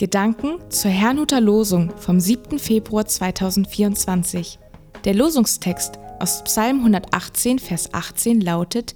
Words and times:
Gedanken 0.00 0.58
zur 0.70 0.90
Herrnhuter 0.90 1.42
Losung 1.42 1.92
vom 1.98 2.20
7. 2.20 2.58
Februar 2.58 3.04
2024. 3.04 4.58
Der 5.04 5.12
Losungstext 5.12 5.98
aus 6.18 6.42
Psalm 6.44 6.78
118, 6.78 7.58
Vers 7.58 7.92
18 7.92 8.40
lautet: 8.40 8.94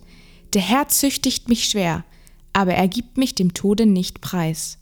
Der 0.55 0.63
Herr 0.63 0.89
züchtigt 0.89 1.51
mich 1.51 1.69
schwer, 1.69 2.07
aber 2.55 2.73
er 2.73 2.89
gibt 2.89 3.19
mich 3.19 3.35
dem 3.35 3.53
Tode 3.53 3.85
nicht 3.85 4.23
preis. 4.23 4.79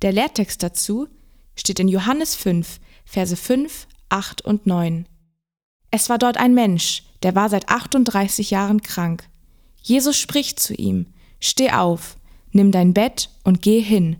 Der 0.00 0.12
Lehrtext 0.12 0.62
dazu 0.62 1.08
steht 1.54 1.78
in 1.78 1.88
Johannes 1.88 2.34
5, 2.34 2.80
Verse 3.04 3.36
5, 3.36 3.86
8 4.08 4.40
und 4.40 4.66
9. 4.66 5.06
Es 5.90 6.08
war 6.08 6.16
dort 6.16 6.38
ein 6.38 6.54
Mensch, 6.54 7.02
der 7.22 7.34
war 7.34 7.50
seit 7.50 7.68
38 7.68 8.50
Jahren 8.50 8.80
krank. 8.80 9.28
Jesus 9.82 10.16
spricht 10.16 10.58
zu 10.58 10.72
ihm: 10.72 11.08
Steh 11.38 11.70
auf, 11.70 12.16
nimm 12.52 12.72
dein 12.72 12.94
Bett 12.94 13.28
und 13.42 13.60
geh 13.60 13.82
hin 13.82 14.16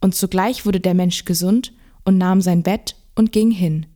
und 0.00 0.14
zugleich 0.14 0.66
wurde 0.66 0.80
der 0.80 0.94
Mensch 0.94 1.24
gesund 1.24 1.72
und 2.04 2.18
nahm 2.18 2.40
sein 2.40 2.62
Bett 2.62 2.96
und 3.14 3.32
ging 3.32 3.50
hin. 3.50 3.86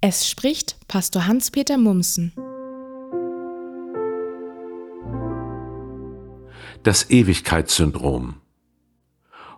Es 0.00 0.28
spricht 0.28 0.76
Pastor 0.88 1.26
Hans-Peter 1.26 1.78
Mumsen. 1.78 2.32
Das 6.82 7.08
Ewigkeitssyndrom. 7.08 8.34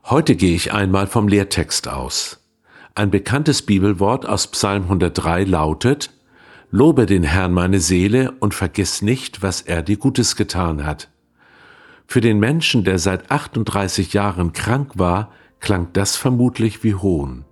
Heute 0.05 0.37
gehe 0.37 0.55
ich 0.55 0.73
einmal 0.73 1.09
vom 1.09 1.27
Lehrtext 1.27 1.89
aus. 1.89 2.39
Ein 2.95 3.11
bekanntes 3.11 3.63
Bibelwort 3.63 4.25
aus 4.25 4.47
Psalm 4.47 4.85
103 4.85 5.45
lautet, 5.45 6.11
Lobe 6.71 7.07
den 7.07 7.23
Herrn 7.23 7.53
meine 7.53 7.81
Seele 7.81 8.33
und 8.41 8.55
vergiss 8.55 9.03
nicht, 9.03 9.43
was 9.43 9.63
er 9.63 9.83
dir 9.83 9.97
Gutes 9.97 10.37
getan 10.37 10.85
hat. 10.85 11.09
Für 12.07 12.21
den 12.21 12.39
Menschen, 12.39 12.85
der 12.85 12.99
seit 12.99 13.31
38 13.31 14.13
Jahren 14.13 14.53
krank 14.53 14.93
war, 14.95 15.33
klang 15.61 15.93
das 15.93 16.17
vermutlich 16.17 16.85
wie 16.85 16.95
Hohn. 16.95 17.45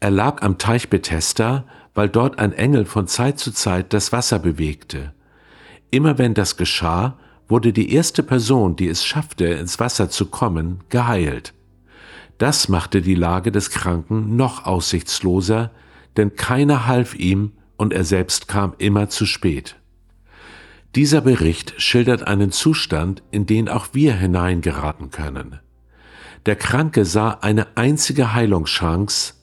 Er 0.00 0.10
lag 0.10 0.42
am 0.42 0.58
Teich 0.58 0.90
Bethesda, 0.90 1.64
weil 1.94 2.08
dort 2.08 2.38
ein 2.38 2.52
Engel 2.52 2.84
von 2.84 3.06
Zeit 3.06 3.38
zu 3.38 3.52
Zeit 3.52 3.92
das 3.92 4.12
Wasser 4.12 4.38
bewegte. 4.38 5.14
Immer 5.90 6.18
wenn 6.18 6.34
das 6.34 6.56
geschah, 6.56 7.18
wurde 7.48 7.72
die 7.72 7.92
erste 7.92 8.22
Person, 8.22 8.76
die 8.76 8.88
es 8.88 9.04
schaffte, 9.04 9.46
ins 9.46 9.78
Wasser 9.78 10.10
zu 10.10 10.26
kommen, 10.26 10.80
geheilt. 10.88 11.54
Das 12.38 12.68
machte 12.68 13.00
die 13.00 13.14
Lage 13.14 13.52
des 13.52 13.70
Kranken 13.70 14.36
noch 14.36 14.66
aussichtsloser, 14.66 15.70
denn 16.16 16.34
keiner 16.36 16.86
half 16.86 17.14
ihm 17.14 17.52
und 17.76 17.92
er 17.92 18.04
selbst 18.04 18.48
kam 18.48 18.74
immer 18.78 19.08
zu 19.08 19.26
spät. 19.26 19.76
Dieser 20.94 21.20
Bericht 21.20 21.74
schildert 21.80 22.26
einen 22.26 22.52
Zustand, 22.52 23.22
in 23.30 23.46
den 23.46 23.68
auch 23.68 23.88
wir 23.92 24.14
hineingeraten 24.14 25.10
können. 25.10 25.60
Der 26.46 26.56
Kranke 26.56 27.06
sah 27.06 27.38
eine 27.40 27.76
einzige 27.76 28.34
Heilungschance, 28.34 29.34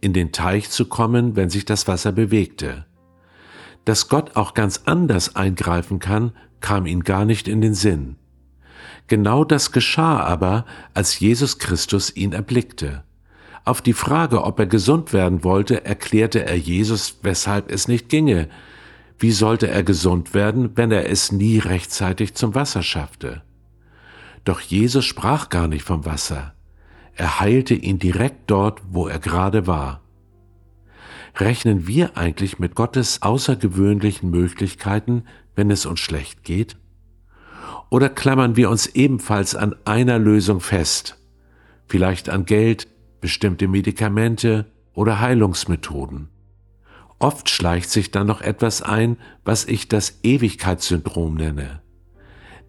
in 0.00 0.12
den 0.12 0.32
Teich 0.32 0.70
zu 0.70 0.86
kommen, 0.86 1.36
wenn 1.36 1.50
sich 1.50 1.64
das 1.64 1.86
Wasser 1.86 2.10
bewegte. 2.10 2.84
Dass 3.84 4.08
Gott 4.08 4.34
auch 4.34 4.54
ganz 4.54 4.82
anders 4.84 5.36
eingreifen 5.36 6.00
kann, 6.00 6.32
kam 6.60 6.86
ihm 6.86 7.04
gar 7.04 7.24
nicht 7.24 7.46
in 7.46 7.60
den 7.60 7.74
Sinn. 7.74 8.16
Genau 9.06 9.44
das 9.44 9.70
geschah 9.70 10.20
aber, 10.20 10.66
als 10.94 11.20
Jesus 11.20 11.58
Christus 11.58 12.14
ihn 12.14 12.32
erblickte. 12.32 13.04
Auf 13.64 13.80
die 13.80 13.92
Frage, 13.92 14.42
ob 14.42 14.58
er 14.58 14.66
gesund 14.66 15.12
werden 15.12 15.44
wollte, 15.44 15.84
erklärte 15.84 16.44
er 16.44 16.58
Jesus, 16.58 17.18
weshalb 17.22 17.70
es 17.70 17.86
nicht 17.86 18.08
ginge. 18.08 18.48
Wie 19.18 19.32
sollte 19.32 19.68
er 19.68 19.84
gesund 19.84 20.34
werden, 20.34 20.76
wenn 20.76 20.90
er 20.90 21.08
es 21.08 21.30
nie 21.32 21.58
rechtzeitig 21.58 22.34
zum 22.34 22.54
Wasser 22.54 22.82
schaffte? 22.82 23.42
Doch 24.48 24.60
Jesus 24.60 25.04
sprach 25.04 25.50
gar 25.50 25.68
nicht 25.68 25.84
vom 25.84 26.06
Wasser. 26.06 26.54
Er 27.14 27.38
heilte 27.38 27.74
ihn 27.74 27.98
direkt 27.98 28.50
dort, 28.50 28.80
wo 28.88 29.06
er 29.06 29.18
gerade 29.18 29.66
war. 29.66 30.00
Rechnen 31.36 31.86
wir 31.86 32.16
eigentlich 32.16 32.58
mit 32.58 32.74
Gottes 32.74 33.20
außergewöhnlichen 33.20 34.30
Möglichkeiten, 34.30 35.24
wenn 35.54 35.70
es 35.70 35.84
uns 35.84 36.00
schlecht 36.00 36.44
geht? 36.44 36.78
Oder 37.90 38.08
klammern 38.08 38.56
wir 38.56 38.70
uns 38.70 38.86
ebenfalls 38.86 39.54
an 39.54 39.76
einer 39.84 40.18
Lösung 40.18 40.60
fest? 40.60 41.18
Vielleicht 41.86 42.30
an 42.30 42.46
Geld, 42.46 42.88
bestimmte 43.20 43.68
Medikamente 43.68 44.64
oder 44.94 45.20
Heilungsmethoden. 45.20 46.30
Oft 47.18 47.50
schleicht 47.50 47.90
sich 47.90 48.12
dann 48.12 48.26
noch 48.26 48.40
etwas 48.40 48.80
ein, 48.80 49.18
was 49.44 49.66
ich 49.66 49.88
das 49.88 50.20
Ewigkeitssyndrom 50.22 51.34
nenne 51.34 51.82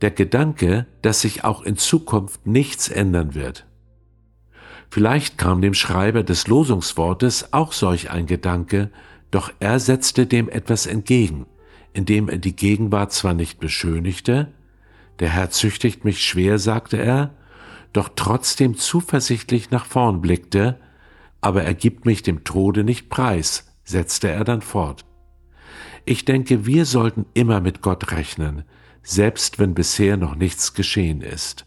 der 0.01 0.11
Gedanke, 0.11 0.87
dass 1.01 1.21
sich 1.21 1.43
auch 1.43 1.61
in 1.61 1.77
Zukunft 1.77 2.45
nichts 2.47 2.89
ändern 2.89 3.35
wird. 3.35 3.65
Vielleicht 4.89 5.37
kam 5.37 5.61
dem 5.61 5.73
Schreiber 5.73 6.23
des 6.23 6.47
Losungswortes 6.47 7.53
auch 7.53 7.73
solch 7.73 8.09
ein 8.09 8.25
Gedanke, 8.25 8.89
doch 9.29 9.51
er 9.59 9.79
setzte 9.79 10.25
dem 10.25 10.49
etwas 10.49 10.87
entgegen, 10.87 11.45
indem 11.93 12.29
er 12.29 12.39
die 12.39 12.55
Gegenwart 12.55 13.11
zwar 13.11 13.33
nicht 13.33 13.59
beschönigte, 13.59 14.51
der 15.19 15.29
Herr 15.29 15.49
züchtigt 15.49 16.05
mich 16.05 16.23
schwer, 16.23 16.57
sagte 16.59 16.97
er, 16.97 17.35
doch 17.93 18.09
trotzdem 18.15 18.77
zuversichtlich 18.77 19.69
nach 19.69 19.85
vorn 19.85 20.21
blickte, 20.21 20.79
aber 21.41 21.63
er 21.63 21.73
gibt 21.73 22.05
mich 22.05 22.23
dem 22.23 22.43
Tode 22.43 22.83
nicht 22.83 23.09
preis, 23.09 23.67
setzte 23.83 24.29
er 24.29 24.43
dann 24.43 24.61
fort. 24.61 25.05
Ich 26.05 26.25
denke, 26.25 26.65
wir 26.65 26.85
sollten 26.85 27.25
immer 27.33 27.59
mit 27.61 27.81
Gott 27.81 28.11
rechnen, 28.11 28.63
selbst 29.03 29.59
wenn 29.59 29.73
bisher 29.73 30.17
noch 30.17 30.35
nichts 30.35 30.73
geschehen 30.73 31.21
ist. 31.21 31.65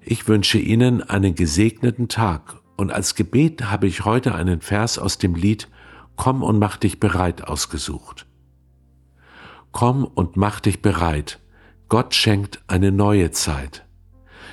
Ich 0.00 0.28
wünsche 0.28 0.58
Ihnen 0.58 1.02
einen 1.02 1.34
gesegneten 1.34 2.08
Tag 2.08 2.60
und 2.76 2.90
als 2.90 3.14
Gebet 3.14 3.70
habe 3.70 3.86
ich 3.86 4.04
heute 4.04 4.34
einen 4.34 4.60
Vers 4.60 4.98
aus 4.98 5.18
dem 5.18 5.34
Lied 5.34 5.68
Komm 6.16 6.42
und 6.42 6.58
mach 6.58 6.76
dich 6.76 7.00
bereit 7.00 7.44
ausgesucht. 7.44 8.26
Komm 9.72 10.04
und 10.04 10.36
mach 10.36 10.60
dich 10.60 10.82
bereit, 10.82 11.40
Gott 11.88 12.14
schenkt 12.14 12.62
eine 12.66 12.92
neue 12.92 13.30
Zeit. 13.30 13.86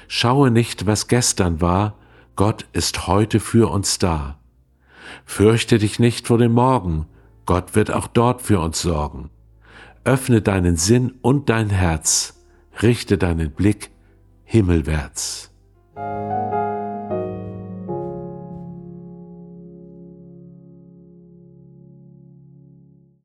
Schaue 0.08 0.52
nicht, 0.52 0.86
was 0.86 1.08
gestern 1.08 1.60
war, 1.60 1.98
Gott 2.36 2.66
ist 2.72 3.08
heute 3.08 3.40
für 3.40 3.72
uns 3.72 4.00
da. 4.00 4.40
Fürchte 5.26 5.78
dich 5.78 6.00
nicht 6.00 6.28
vor 6.28 6.38
dem 6.38 6.54
Morgen, 6.54 7.08
Gott 7.46 7.76
wird 7.76 7.92
auch 7.92 8.08
dort 8.08 8.42
für 8.42 8.60
uns 8.60 8.82
sorgen. 8.82 9.30
Öffne 10.07 10.41
deinen 10.41 10.78
Sinn 10.78 11.16
und 11.22 11.50
dein 11.50 11.69
Herz, 11.69 12.41
richte 12.81 13.18
deinen 13.18 13.51
Blick 13.51 13.91
himmelwärts. 14.45 15.51